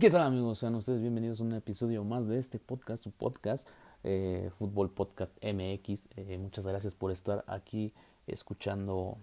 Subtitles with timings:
[0.00, 0.60] ¿Qué tal amigos?
[0.60, 3.68] Sean ustedes bienvenidos a un episodio más de este podcast, su podcast,
[4.02, 6.08] eh, Fútbol Podcast MX.
[6.16, 7.92] Eh, muchas gracias por estar aquí
[8.26, 9.18] escuchando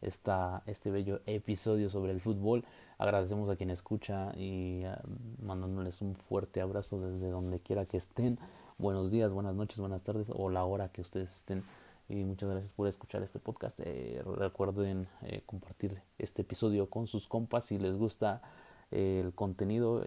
[0.00, 2.64] esta, este bello episodio sobre el fútbol.
[2.98, 5.02] Agradecemos a quien escucha y ah,
[5.42, 8.38] mandándoles un fuerte abrazo desde donde quiera que estén.
[8.78, 11.64] Buenos días, buenas noches, buenas tardes o la hora que ustedes estén
[12.10, 13.78] y muchas gracias por escuchar este podcast.
[13.84, 18.42] Eh, recuerden eh, compartir este episodio con sus compas si les gusta
[18.90, 20.04] eh, el contenido.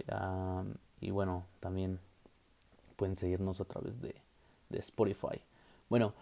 [1.00, 2.00] y bueno, también
[2.98, 4.16] pueden seguirnos a través de,
[4.70, 5.40] de Spotify.
[5.90, 6.14] Bueno,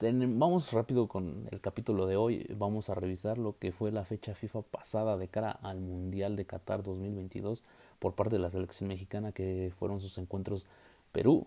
[0.00, 2.44] vamos rápido con el capítulo de hoy.
[2.56, 6.44] Vamos a revisar lo que fue la fecha FIFA pasada de cara al Mundial de
[6.44, 7.62] Qatar 2022
[8.00, 10.66] por parte de la selección mexicana, que fueron sus encuentros
[11.12, 11.46] Perú,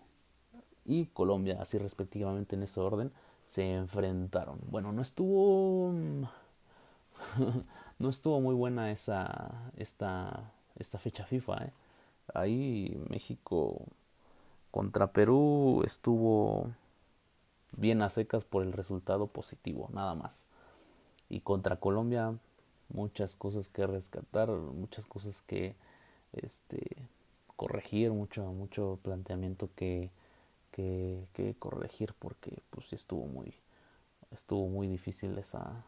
[0.85, 3.11] y Colombia, así respectivamente en ese orden,
[3.43, 4.59] se enfrentaron.
[4.69, 5.93] Bueno, no estuvo
[7.99, 11.73] no estuvo muy buena esa esta esta fecha FIFA, ¿eh?
[12.33, 13.85] Ahí México
[14.71, 16.71] contra Perú estuvo
[17.77, 20.47] bien a secas por el resultado positivo, nada más.
[21.29, 22.37] Y contra Colombia
[22.89, 25.75] muchas cosas que rescatar, muchas cosas que
[26.33, 27.09] este
[27.55, 30.11] corregir, mucho mucho planteamiento que
[30.71, 33.53] que, que corregir porque pues estuvo muy
[34.31, 35.83] estuvo muy difícil esa,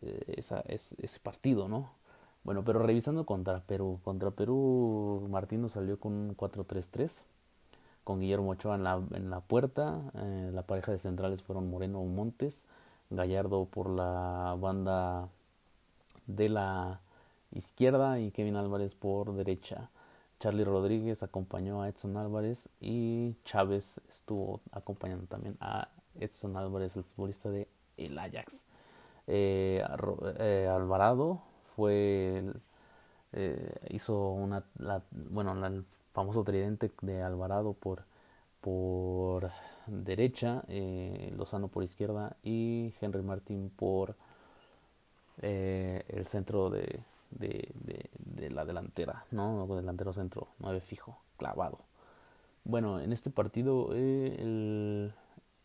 [0.00, 1.90] eh, esa ese partido no
[2.44, 7.22] bueno pero revisando contra Perú contra Perú Martino salió con un 4-3-3
[8.04, 12.02] con Guillermo Ochoa en la, en la puerta eh, la pareja de centrales fueron Moreno
[12.04, 12.64] Montes
[13.10, 15.28] Gallardo por la banda
[16.26, 17.00] de la
[17.52, 19.90] izquierda y Kevin Álvarez por derecha
[20.38, 25.88] Charlie Rodríguez acompañó a Edson Álvarez y Chávez estuvo acompañando también a
[26.20, 28.64] Edson Álvarez, el futbolista de el Ajax.
[29.26, 29.82] Eh,
[30.38, 31.42] eh, Alvarado
[31.74, 32.44] fue
[33.32, 34.62] eh, hizo una
[35.30, 38.04] bueno el famoso tridente de Alvarado por
[38.60, 39.50] por
[39.86, 40.64] derecha,
[41.36, 44.16] Lozano por izquierda y Henry Martín por
[45.38, 47.00] el centro de
[47.30, 47.72] de,
[48.18, 49.66] de, la delantera, ¿no?
[49.76, 51.80] Delantero centro, 9 fijo, clavado.
[52.64, 55.12] Bueno, en este partido eh, el,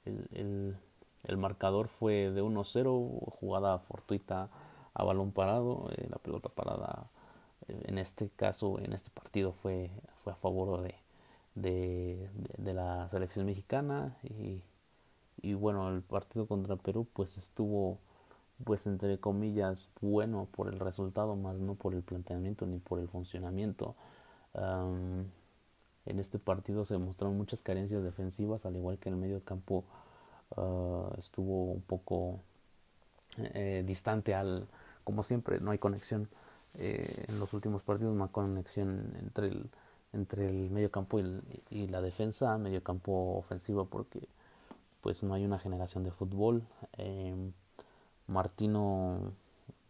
[0.05, 0.77] el,
[1.23, 4.49] el, marcador fue de 1-0, jugada fortuita
[4.93, 7.07] a balón parado, eh, la pelota parada
[7.67, 9.89] eh, en este caso, en este partido fue,
[10.23, 10.95] fue a favor de,
[11.55, 14.61] de, de, la selección mexicana y,
[15.41, 17.99] y bueno, el partido contra Perú pues estuvo
[18.63, 23.07] pues entre comillas bueno por el resultado más no por el planteamiento ni por el
[23.07, 23.95] funcionamiento.
[26.05, 29.83] En este partido se mostraron muchas carencias defensivas al igual que en el medio campo
[30.57, 32.39] ah, estuvo un poco
[33.37, 34.67] eh, distante al
[35.03, 36.27] como siempre no hay conexión
[36.79, 39.69] eh, en los últimos partidos no hay conexión entre el
[40.13, 41.19] entre el medio campo
[41.69, 44.27] y, la defensa medio campo ofensivo porque
[45.01, 46.63] pues no hay una generación de fútbol
[46.97, 47.33] eh,
[48.31, 49.33] Martino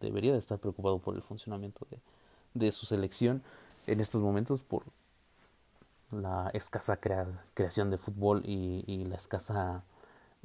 [0.00, 1.98] debería de estar preocupado por el funcionamiento de,
[2.54, 3.42] de su selección
[3.86, 4.84] en estos momentos por
[6.10, 9.82] la escasa creación de fútbol y, la escasa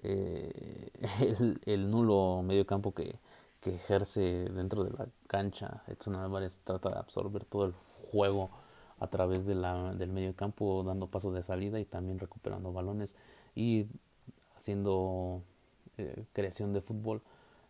[0.02, 3.16] eh, el, el, nulo mediocampo que,
[3.62, 5.84] que ejerce dentro de la cancha.
[5.88, 7.74] Edson Álvarez trata de absorber todo el
[8.12, 8.50] juego
[9.00, 13.16] a través de la, del mediocampo, dando pasos de salida y también recuperando balones
[13.56, 13.88] y
[14.56, 15.42] haciendo
[15.98, 17.22] eh, creación de fútbol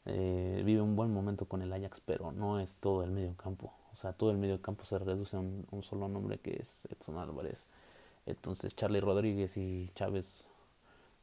[0.09, 3.73] eh, vive un buen momento con el Ajax, pero no es todo el medio campo.
[3.91, 7.17] O sea, todo el medio campo se reduce a un, solo nombre que es Edson
[7.17, 7.67] Álvarez.
[8.25, 10.49] Entonces Charlie Rodríguez y Chávez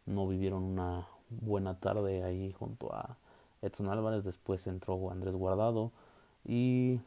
[0.05, 3.17] no vivieron una buena tarde ahí junto a
[3.63, 4.25] Edson Álvarez.
[4.25, 5.91] Después entró Andrés Guardado
[6.45, 7.01] y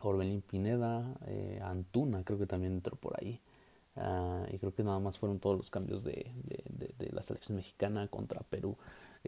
[0.00, 3.40] Orbelín Pineda, eh, Antuna creo que también entró por ahí.
[3.94, 7.56] Ah, y creo que nada más fueron todos los cambios de, de, de la selección
[7.56, 8.76] mexicana contra Perú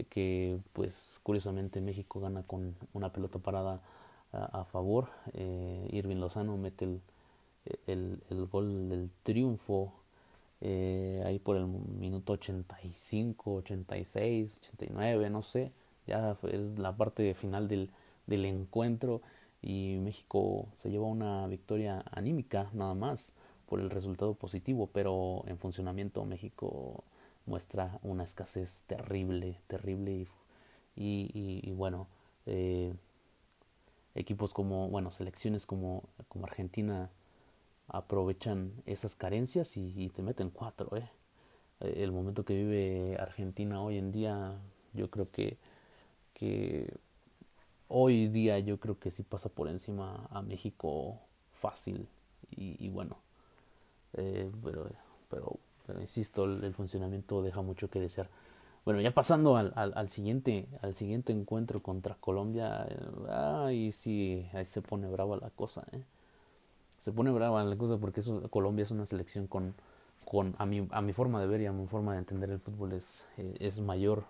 [0.09, 3.81] que pues curiosamente México gana con una pelota parada
[4.33, 5.09] a, favor.
[5.34, 7.01] Eh, Irving Lozano mete el,
[7.87, 9.92] el, el gol del triunfo
[10.60, 15.72] eh, ahí por el minuto 85, 86, 89, no sé.
[16.07, 17.91] Ya es la parte final del,
[18.27, 19.22] del encuentro
[19.63, 23.33] y México se lleva una victoria anímica nada más
[23.66, 27.04] por el resultado positivo, pero en funcionamiento México
[27.51, 30.29] muestra una escasez terrible, terrible
[30.95, 32.07] y, bueno,
[32.47, 32.95] eh,
[34.15, 37.11] equipos como, bueno, selecciones como, como Argentina
[37.89, 41.11] aprovechan esas carencias y, te meten cuatro, ¿eh?
[41.81, 44.61] El momento que vive Argentina hoy en día,
[44.93, 45.59] yo creo que,
[46.35, 46.95] que
[47.89, 51.19] hoy día yo creo que sí pasa por encima a México
[51.53, 52.07] fácil
[52.51, 53.17] y, bueno,
[54.13, 54.89] eh, pero,
[55.29, 55.59] pero,
[56.01, 58.28] insisto, el, funcionamiento deja mucho que desear.
[58.84, 62.87] Bueno, ya pasando al, al, siguiente al siguiente encuentro contra Colombia,
[63.28, 66.03] ahí sí, ahí se pone brava la cosa, ¿eh?
[66.98, 69.75] Se pone brava la cosa porque eso, Colombia es una selección con,
[70.25, 72.60] con a, mi, a mi forma de ver y a mi forma de entender el
[72.60, 74.25] fútbol es, eh, es mayor,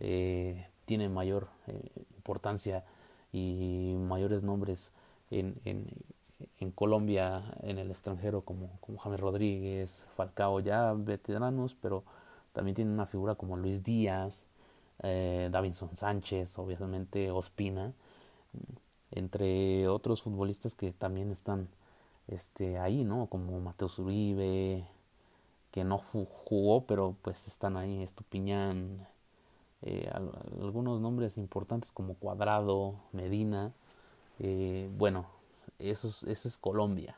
[0.00, 2.84] eh, tiene mayor eh, importancia
[3.32, 4.92] y mayores nombres
[5.30, 5.86] en, en,
[6.60, 12.04] en Colombia, en el extranjero, como, como James Rodríguez, Falcao, ya veteranos, pero
[12.52, 14.48] también tiene una figura como Luis Díaz,
[15.02, 17.92] eh, Davinson Sánchez, obviamente Ospina,
[19.10, 21.68] entre otros futbolistas que también están
[22.28, 23.26] este, ahí, ¿no?
[23.26, 24.86] Como Mateus Uribe,
[25.70, 29.06] que no jugó, pero pues están ahí, Estupiñán,
[29.82, 30.10] eh,
[30.60, 33.72] algunos nombres importantes como Cuadrado, Medina,
[34.38, 35.26] eh, bueno,
[35.78, 37.16] eso es, Colombia.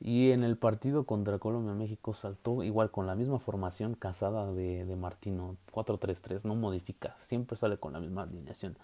[0.00, 5.56] Y en el partido contra Colombia-México saltó igual con la misma formación casada de, Martino,
[5.72, 8.76] 4-3-3, no modifica, siempre sale con la misma alineación.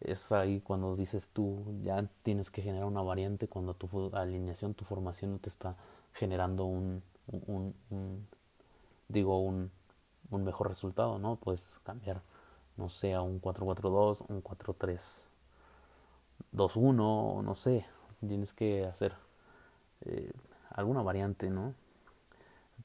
[0.00, 4.84] Es ahí cuando dices tú, ya tienes que generar una variante cuando tu alineación, tu
[4.84, 5.76] formación no te está
[6.12, 7.02] generando un,
[9.08, 9.70] digo, un,
[10.30, 11.36] mejor resultado, ¿no?
[11.36, 12.22] Puedes cambiar,
[12.76, 15.26] no sé, un 4-4-2, un 4-3
[16.54, 17.84] 2-1, no sé,
[18.26, 19.14] tienes que hacer
[20.02, 20.32] eh,
[20.70, 21.74] alguna variante, ¿no?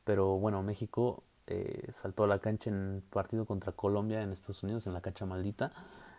[0.03, 4.87] Pero bueno, México eh, saltó a la cancha en partido contra Colombia en Estados Unidos,
[4.87, 5.71] en la cancha maldita,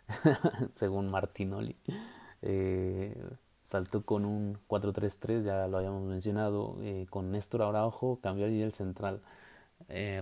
[0.73, 1.77] según Martinoli.
[2.43, 3.17] Eh,
[3.63, 6.77] saltó con un 4-3-3, ya lo habíamos mencionado,
[7.11, 9.23] con Néstor Araujo, cambió allí el central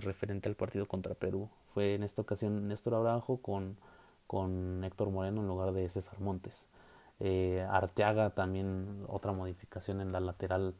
[0.01, 1.49] referente al partido contra Perú.
[1.73, 3.77] Fue en esta ocasión Néstor Araujo con,
[4.27, 6.67] con Héctor Moreno en lugar de César Montes.
[7.19, 10.73] Eh, Arteaga también otra modificación en la lateral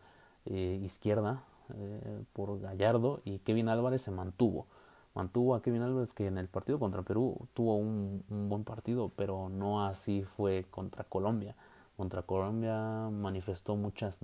[0.45, 1.43] eh, izquierda
[1.75, 4.67] eh, por Gallardo y Kevin Álvarez se mantuvo.
[5.15, 9.49] Mantuvo a Kevin Álvarez que en el partido contra Perú tuvo un, buen partido, pero
[9.49, 11.55] no así fue contra Colombia.
[11.97, 14.19] Contra Colombia manifestó muchas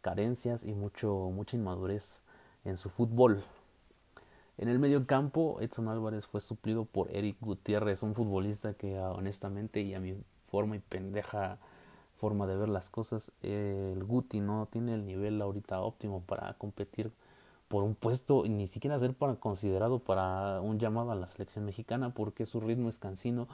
[0.00, 2.22] carencias y mucho, mucha inmadurez
[2.64, 3.44] en su fútbol.
[4.58, 9.80] En el medio campo, Edson Álvarez fue suplido por Eric Gutiérrez, un futbolista que honestamente
[9.80, 10.16] y a mi
[10.50, 11.58] forma y pendeja
[12.20, 17.10] forma de ver las cosas, el Guti no tiene el nivel ahorita óptimo para competir
[17.68, 21.64] por un puesto y ni siquiera ser para, considerado para un llamado a la selección
[21.64, 23.48] mexicana porque su ritmo es cansino.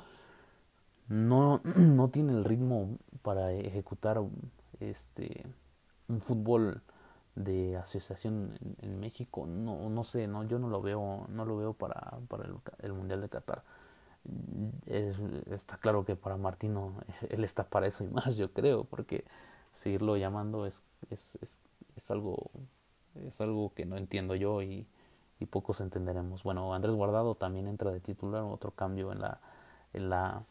[1.09, 4.21] No, no tiene el ritmo para ejecutar
[4.81, 5.45] este
[6.09, 6.83] un fútbol
[7.37, 9.47] de asociación en, México.
[9.47, 12.49] No, no sé, no, yo no lo veo, no lo veo para, para
[12.83, 13.63] el Mundial de Qatar
[15.51, 16.95] está claro que para Martino
[17.31, 19.25] él está para eso y más, yo creo, porque
[19.73, 21.61] seguirlo llamando es, es, es,
[21.97, 22.51] es algo
[23.25, 24.87] es algo que no entiendo yo y,
[25.39, 26.43] y, pocos entenderemos.
[26.43, 29.41] Bueno, Andrés Guardado también entra de titular, otro cambio en la,
[29.93, 30.43] en la,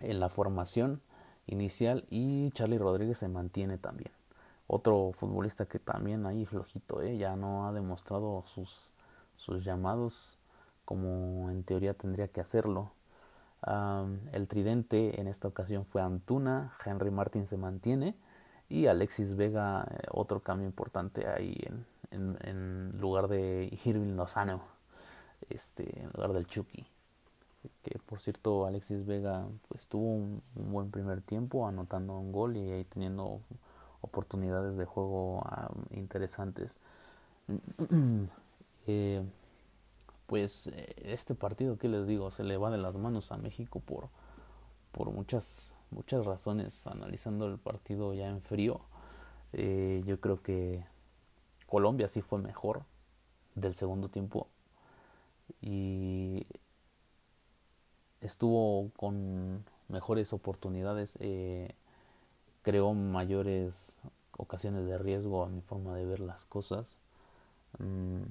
[0.00, 1.00] en la formación
[1.46, 4.10] inicial y Charlie Rodríguez se mantiene también.
[4.66, 7.18] Otro futbolista que también ahí flojito, ¿eh?
[7.18, 8.90] ya no ha demostrado sus,
[9.36, 10.38] sus llamados
[10.84, 12.92] como en teoría tendría que hacerlo.
[14.32, 18.14] el tridente en esta ocasión fue Antuna, Henry Martin se mantiene
[18.68, 21.56] y Alexis Vega, eh, otro cambio importante ahí
[22.10, 24.62] en, lugar de Irving Lozano,
[25.50, 26.86] este, en lugar del Chucky.
[27.82, 32.70] Que por cierto, Alexis Vega pues, tuvo un, buen primer tiempo anotando un gol y
[32.70, 33.40] ahí teniendo
[34.00, 35.42] oportunidades de juego
[35.90, 36.78] interesantes.
[38.86, 39.22] eh,
[40.26, 43.80] pues eh, este partido que les digo se le va de las manos a México
[43.80, 44.08] por
[44.92, 48.80] por muchas muchas razones analizando el partido ya en frío.
[49.52, 50.84] Eh, yo creo que
[51.66, 52.84] Colombia sí fue mejor
[53.54, 54.48] del segundo tiempo
[55.60, 56.46] y
[58.20, 61.74] estuvo con mejores oportunidades eh,
[62.62, 64.00] creó mayores
[64.36, 66.98] ocasiones de riesgo a mi forma de ver las cosas.
[67.78, 68.22] Mm,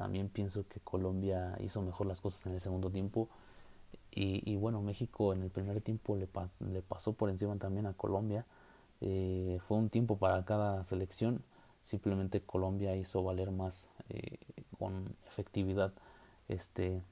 [0.00, 3.28] también pienso que Colombia hizo mejor las cosas en el segundo tiempo.
[4.10, 6.26] Y, bueno, México en el primer tiempo le,
[6.80, 8.46] pasó por encima también a Colombia.
[9.02, 11.44] Eh, fue un tiempo para cada selección.
[11.82, 14.38] Simplemente Colombia hizo valer más eh,
[14.78, 15.92] con efectividad
[16.48, 17.02] este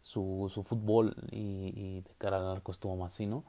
[0.00, 3.44] su, su fútbol y, de cara al arco estuvo más fino.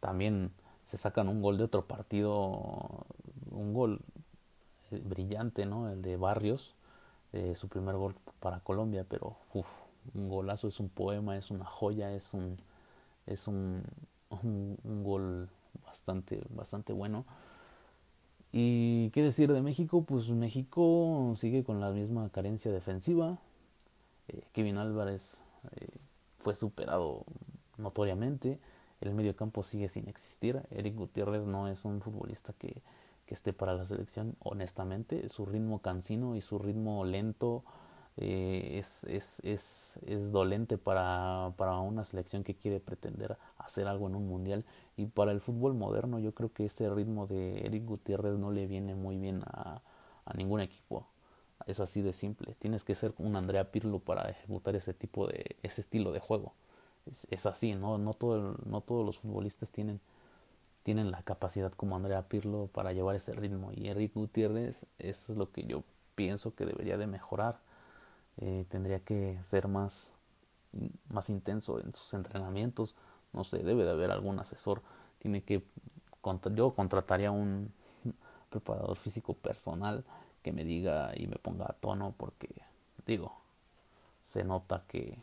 [0.00, 0.50] También
[0.82, 3.06] se sacan un gol de otro partido,
[3.52, 4.00] un gol
[4.90, 5.88] eh, brillante, ¿no?
[5.88, 6.74] El de Barrios,
[7.34, 9.66] eh, su primer gol para Colombia, pero uf,
[10.14, 12.58] un golazo es un poema, es una joya, es un
[13.26, 13.82] es un,
[14.30, 15.48] un, gol
[15.84, 17.24] bastante, bastante bueno.
[18.52, 23.38] Y qué decir de México, pues México sigue con la misma carencia defensiva.
[24.28, 25.40] Eh, Kevin Álvarez
[25.76, 25.88] eh,
[26.38, 27.24] fue superado
[27.78, 28.58] notoriamente.
[29.00, 30.62] El medio campo sigue sin existir.
[30.70, 32.82] Eric Gutiérrez no es un futbolista que,
[33.26, 35.28] que esté para la selección, honestamente.
[35.28, 37.64] Su ritmo cansino y su ritmo lento
[38.16, 44.06] eh, es, es, es, es, dolente para, para una selección que quiere pretender hacer algo
[44.08, 44.64] en un mundial.
[44.96, 48.66] Y para el fútbol moderno yo creo que ese ritmo de Eric Gutiérrez no le
[48.66, 49.82] viene muy bien a,
[50.24, 51.06] a ningún equipo.
[51.66, 52.54] Es así de simple.
[52.58, 56.54] Tienes que ser un Andrea Pirlo para ejecutar ese tipo de, ese estilo de juego.
[57.30, 57.98] Es, así, ¿no?
[57.98, 60.00] No, todo no todos los futbolistas tienen,
[60.84, 63.72] tienen la capacidad como Andrea Pirlo para llevar ese ritmo.
[63.74, 65.82] Y Eric Gutiérrez, eso es lo que yo
[66.14, 67.58] pienso que debería de mejorar
[68.38, 70.12] eh, tendría que ser más,
[71.08, 72.96] más intenso en sus entrenamientos,
[73.32, 74.82] no sé, debe de haber algún asesor,
[75.20, 75.62] tiene que,
[76.54, 77.72] yo contrataría un
[78.50, 80.04] preparador físico personal
[80.42, 82.48] que me diga y me ponga a tono porque,
[83.06, 83.32] digo,
[84.22, 85.16] se nota que,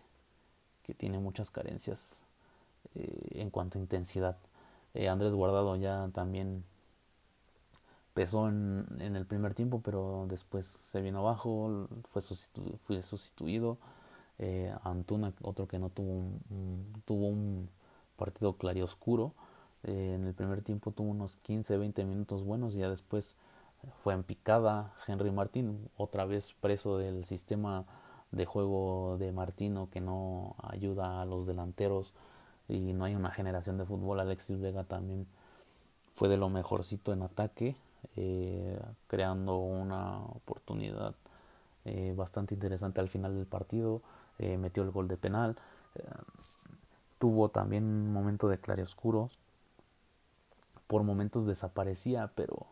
[0.84, 2.24] que tiene muchas carencias
[2.96, 4.38] eh, en cuanto a intensidad.
[4.94, 6.64] Eh, Andrés Guardado ya también
[8.14, 13.78] pesó en, el primer tiempo, pero después se vino abajo, fue, sustitu fue sustituido.
[14.40, 17.70] Eh, Antuna, otro que no tuvo un, tuvo un
[18.18, 19.34] partido clarioscuro.
[19.84, 23.38] Eh, en el primer tiempo tuvo unos 15-20 minutos buenos y ya después
[24.04, 24.94] fue en picada.
[25.08, 27.86] Henry Martín, otra vez preso del sistema
[28.32, 32.14] de juego de Martino que no ayuda a los delanteros
[32.68, 34.20] y no hay una generación de fútbol.
[34.20, 35.28] Alexis Vega también
[36.14, 37.76] fue de lo mejorcito en ataque
[38.16, 41.16] eh, creando una oportunidad
[41.86, 44.02] eh, bastante interesante al final del partido,
[44.40, 45.56] eh, metió el gol de penal,
[47.20, 49.30] tuvo también un momento de claroscuro,
[50.88, 52.66] por momentos desaparecía, pero,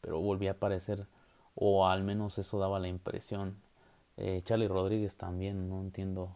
[0.00, 1.06] pero volvía a aparecer,
[1.54, 3.56] o al menos eso daba la impresión.
[4.44, 6.30] Charlie Rodríguez también, no entiendo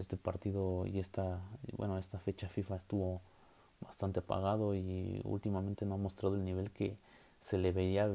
[0.00, 1.40] este partido y esta,
[1.76, 3.20] bueno, esta fecha FIFA estuvo
[3.80, 6.96] bastante apagado y últimamente no ha mostrado el nivel que,
[7.40, 8.10] se le veía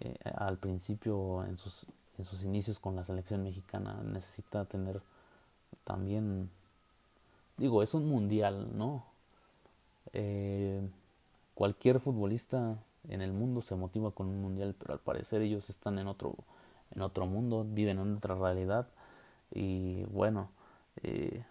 [0.00, 1.86] eh, al principio en sus,
[2.18, 4.00] en sus inicios con la selección mexicana.
[4.04, 5.00] Necesita tener
[5.84, 6.50] también,
[7.56, 9.04] digo, es un mundial, ¿no?
[10.12, 10.80] Eh,
[11.54, 15.98] cualquier futbolista en el mundo se motiva con un mundial, pero al parecer ellos están
[15.98, 16.34] en otro,
[16.94, 18.86] en otro mundo, viven en otra realidad
[19.52, 20.48] y bueno,
[21.02, 21.44] eh,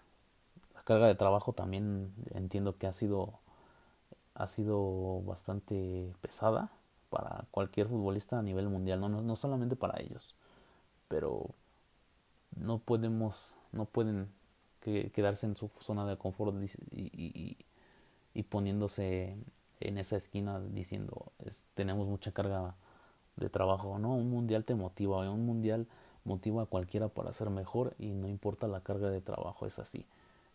[0.74, 3.38] la carga de trabajo también entiendo que ha sido
[4.36, 6.70] ha sido bastante pesada
[7.08, 10.34] para cualquier futbolista a nivel mundial, no, no, solamente para ellos,
[11.08, 11.46] pero
[12.54, 14.28] no podemos, no pueden
[14.82, 16.54] quedarse en su zona de confort
[16.92, 17.56] y,
[18.34, 19.36] y, poniéndose
[19.80, 21.32] en esa esquina diciendo
[21.74, 22.74] tenemos mucha carga
[23.36, 25.86] de trabajo, no, un mundial te motiva, un mundial
[26.26, 30.04] motiva a cualquiera para ser mejor y no importa la carga de trabajo, es así.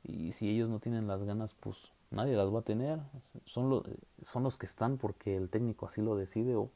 [0.03, 1.77] Y si ellos no tienen las ganas, pues
[2.11, 2.99] nadie las va a tener.
[3.45, 3.83] Son, los
[4.21, 6.69] son los que están porque el técnico así lo decide o,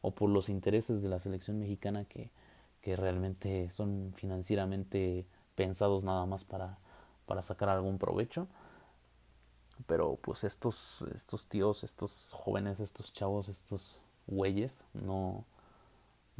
[0.00, 2.30] o por los intereses de la selección mexicana que,
[2.80, 5.26] que realmente son financieramente
[5.56, 6.78] pensados nada más para,
[7.26, 8.46] para sacar algún provecho.
[9.86, 15.44] Pero pues estos, estos tíos, estos jóvenes, estos chavos, estos güeyes, no,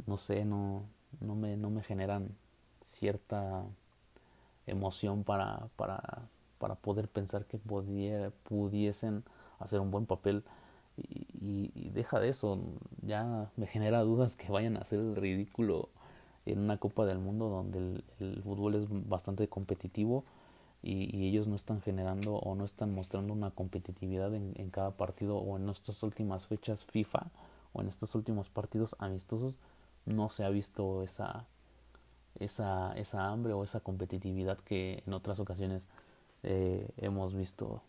[0.05, 0.83] no sé, no,
[1.21, 2.29] no, me, no me generan
[2.83, 3.63] cierta
[4.65, 6.27] emoción para, para,
[6.59, 9.23] para poder pensar que pudiesen
[9.59, 10.43] hacer un buen papel.
[10.97, 12.59] Y, deja de eso,
[13.01, 15.89] ya me genera dudas que vayan a hacer el ridículo
[16.45, 20.23] en una Copa del Mundo donde el, fútbol es bastante competitivo
[20.83, 24.91] y, y, ellos no están generando o no están mostrando una competitividad en, en cada
[24.91, 27.27] partido o en estas últimas fechas FIFA
[27.73, 29.57] o en estos últimos partidos amistosos
[30.07, 31.45] no se ha visto esa
[32.39, 35.87] esa, esa hambre o esa competitividad que en otras ocasiones
[36.43, 37.81] eh, hemos visto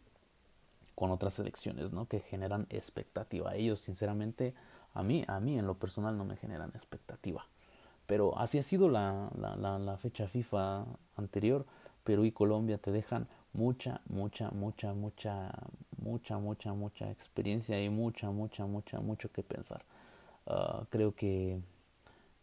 [0.94, 2.06] con otras selecciones, ¿no?
[2.08, 3.54] Que generan expectativa.
[3.54, 4.54] Ellos, sinceramente,
[4.94, 7.46] a mí, a mí en lo personal no me generan expectativa.
[8.06, 11.66] Pero así ha sido la, la, la, fecha FIFA anterior.
[12.04, 15.52] Perú y Colombia te dejan mucha, mucha, mucha, mucha,
[15.98, 19.84] mucha, mucha, mucha experiencia y mucha, mucha, mucha, mucho que pensar.
[20.46, 21.60] Uh, creo que,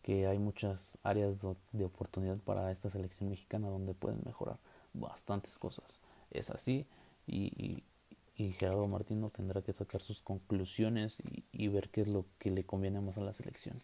[0.06, 1.40] que hay muchas áreas
[1.72, 4.60] de oportunidad para esta selección mexicana donde pueden mejorar
[4.94, 6.00] bastantes cosas.
[6.30, 6.86] Es así
[7.26, 7.84] y,
[8.36, 13.02] Gerardo Martino tendrá que sacar sus conclusiones y, ver qué es lo que le conviene
[13.02, 13.82] más a la selección.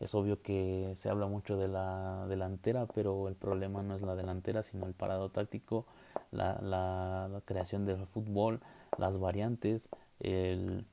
[0.00, 4.16] Es obvio que se habla mucho de la delantera, pero el problema no es la
[4.16, 5.86] delantera, sino el parado táctico,
[6.30, 8.60] la, la, creación del fútbol,
[8.98, 9.88] las variantes,
[10.20, 10.84] el,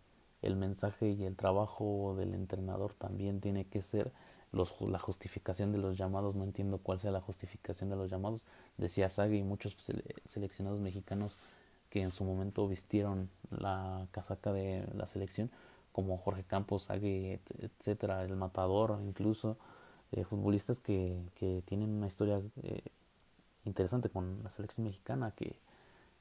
[0.42, 4.14] el mensaje y el trabajo del entrenador también tiene que ser
[4.52, 8.44] los, la justificación de los llamados, no entiendo cuál sea la justificación de los llamados,
[8.78, 9.78] decía Saga y muchos
[10.26, 11.38] seleccionados mexicanos
[11.90, 15.52] que en su momento vistieron la casaca de la selección,
[15.92, 19.58] como Jorge Campos, Sague, etcétera, el Matador, incluso
[20.14, 22.82] eh, futbolistas que, que tienen una historia eh,
[23.66, 25.60] interesante con la selección mexicana, que,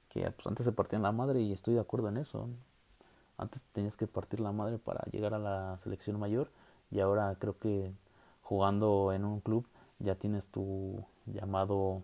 [0.09, 2.49] que pues, antes se partían la madre y estoy de acuerdo en eso.
[3.39, 6.51] Antes tenías que partir la madre para llegar a la selección mayor
[6.91, 7.93] y ahora creo que
[8.50, 9.64] jugando en un club
[10.00, 12.02] ya tienes tu llamado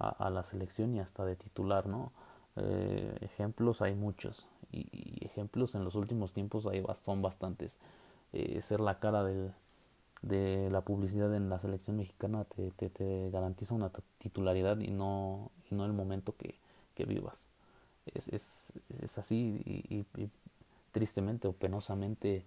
[0.00, 2.10] a, la selección y hasta de titular, ¿no?
[2.56, 7.78] Eh, ejemplos hay muchos y, ejemplos en los últimos tiempos hay, son bastantes.
[8.32, 9.52] Eh, ser la cara del,
[10.22, 15.52] de la publicidad en la selección mexicana te, te, te garantiza una titularidad y no,
[15.70, 16.58] y no el momento que,
[16.96, 17.48] que vivas.
[18.06, 18.72] Es, es,
[19.02, 20.30] es así y, y,
[20.90, 22.44] tristemente o penosamente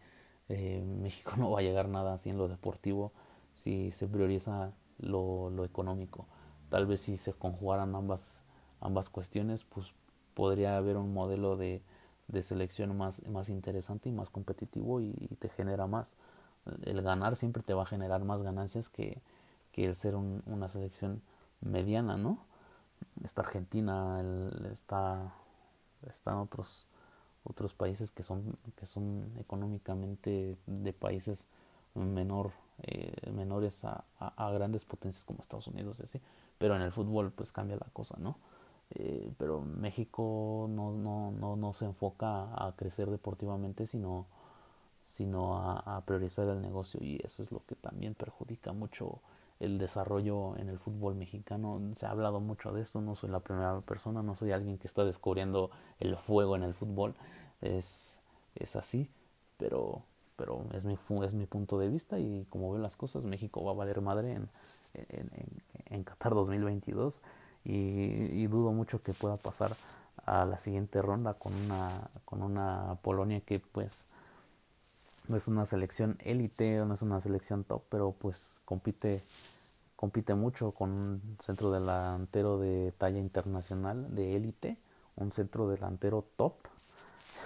[0.53, 3.11] eh, México no va a llegar nada así en lo deportivo
[3.53, 6.25] si se prioriza lo, lo económico.
[6.69, 8.43] Tal vez si se conjugaran ambas,
[8.81, 9.93] ambas cuestiones, pues
[10.33, 11.81] podría haber un modelo de,
[12.27, 16.15] de selección más, más interesante y más competitivo y, te genera más.
[16.83, 19.21] El ganar siempre te va a generar más ganancias que,
[19.71, 21.21] que el ser una selección
[21.61, 22.39] mediana, ¿no?
[23.23, 24.23] Está Argentina,
[24.71, 25.33] está,
[26.07, 26.87] están otros
[27.43, 31.47] otros países que son que son económicamente de países
[31.93, 32.51] menor
[32.83, 36.21] eh, menores a, a, grandes potencias como Estados Unidos y así.
[36.57, 38.37] Pero en el fútbol pues cambia la cosa no
[38.91, 44.27] eh, pero México no, no, no, no se enfoca a crecer deportivamente sino
[45.03, 46.99] sino a, a, priorizar el negocio.
[47.03, 49.19] Y eso es lo que también perjudica mucho
[49.59, 51.81] el desarrollo en el fútbol mexicano.
[51.95, 54.87] Se ha hablado mucho de esto, no soy la primera persona, no soy alguien que
[54.87, 57.15] está descubriendo el fuego en el fútbol,
[57.61, 58.21] es,
[58.55, 59.09] es así,
[59.57, 60.03] pero,
[60.35, 63.71] pero es, mi, es mi punto de vista y como veo las cosas, México va
[63.71, 64.49] a valer madre en,
[64.93, 65.29] en,
[65.89, 67.21] en, Qatar 2022
[67.63, 69.73] y, y, dudo mucho que pueda pasar
[70.25, 71.89] a la siguiente ronda con una,
[72.25, 74.13] con una Polonia que pues
[75.27, 79.21] no es una selección élite, no es una selección top, pero pues compite
[80.03, 84.77] compite mucho con un centro delantero de talla internacional, de élite,
[85.15, 86.55] un centro delantero top.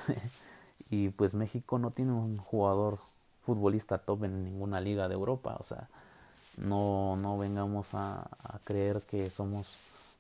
[0.90, 2.98] y pues México no tiene un jugador
[3.46, 5.88] futbolista top en ninguna liga de Europa, o sea,
[6.58, 8.28] no, no vengamos a,
[8.64, 9.68] creer que somos,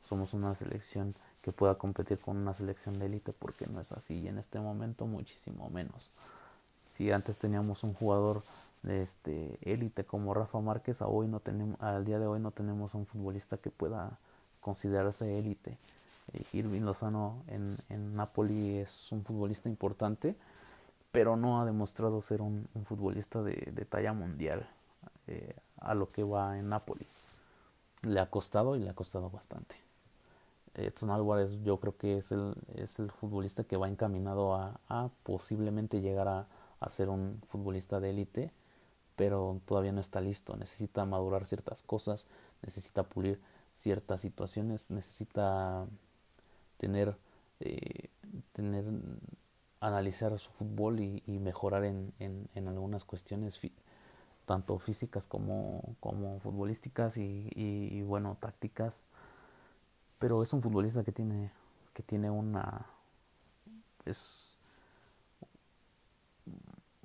[0.07, 4.13] somos una selección que pueda competir con una selección de élite porque no es así
[4.13, 6.11] y en este momento muchísimo menos.
[6.85, 8.43] Si antes teníamos un jugador
[8.87, 12.93] este élite como Rafa Márquez, a hoy no tenemos, al día de hoy no tenemos
[12.93, 14.17] un futbolista que pueda
[14.61, 15.77] considerarse élite.
[16.33, 20.35] Eh, Irving Lozano en, en Napoli es un futbolista importante,
[21.11, 24.67] pero no ha demostrado ser un, futbolista de, de, talla mundial
[25.27, 27.05] eh, a lo que va en Napoli.
[28.03, 29.75] Le ha costado y le ha costado bastante.
[30.75, 35.09] Edson Álvarez yo creo que es el, es el futbolista que va encaminado a, a
[35.23, 36.45] posiblemente llegar a,
[36.79, 38.51] a ser un futbolista de élite
[39.17, 42.27] pero todavía no está listo, necesita madurar ciertas cosas,
[42.61, 43.41] necesita pulir
[43.73, 45.85] ciertas situaciones, necesita
[46.77, 47.17] tener,
[47.59, 48.09] eh,
[48.53, 48.85] tener
[49.79, 53.59] analizar su fútbol y, mejorar en, en, en, algunas cuestiones
[54.45, 59.01] tanto físicas como, como futbolísticas y, y, bueno tácticas.
[60.19, 61.51] Pero es un futbolista que tiene
[61.93, 62.85] que tiene una
[64.05, 64.46] es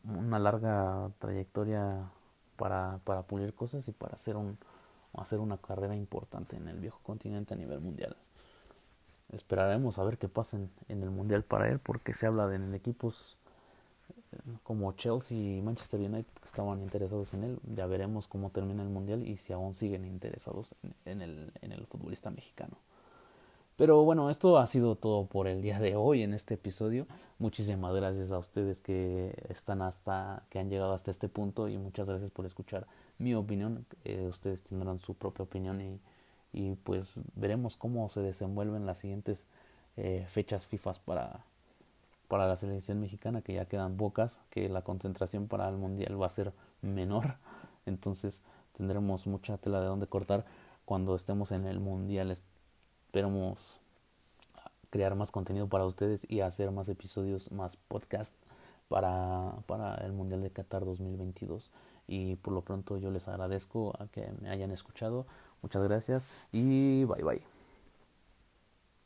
[0.04, 2.10] una larga trayectoria
[2.56, 4.58] para, para pulir cosas y para hacer, un,
[5.14, 8.16] hacer una carrera importante en el viejo continente a nivel mundial.
[9.32, 12.74] Esperaremos a ver qué pasa en, el mundial para él porque se habla de en
[12.74, 13.38] equipos
[14.32, 17.58] eh, como Chelsea y Manchester United que estaban interesados en él.
[17.74, 20.74] Ya veremos cómo termina el mundial y si aún siguen interesados
[21.06, 22.76] en, el, en el futbolista mexicano.
[23.82, 27.08] Pero bueno, esto ha sido todo por el día de hoy en este episodio.
[27.40, 32.06] Muchísimas gracias a ustedes que están hasta, que han llegado hasta este punto y muchas
[32.06, 32.86] gracias por escuchar
[33.18, 33.84] mi opinión.
[34.04, 35.98] Eh, ustedes tendrán su propia opinión y,
[36.52, 39.46] y, pues veremos cómo se desenvuelven las siguientes
[39.96, 41.40] eh, fechas FIFA para,
[42.28, 46.26] para la selección mexicana, que ya quedan pocas, que la concentración para el mundial va
[46.26, 47.34] a ser menor.
[47.86, 48.44] Entonces
[48.76, 50.44] tendremos mucha tela de donde cortar
[50.84, 52.30] cuando estemos en el mundial.
[53.12, 53.78] Esperemos
[54.88, 58.34] crear más contenido para ustedes y hacer más episodios, más podcast
[58.88, 61.70] para, para el Mundial de Qatar 2022.
[62.08, 65.26] Y por lo pronto yo les agradezco a que me hayan escuchado.
[65.60, 67.61] Muchas gracias y bye bye.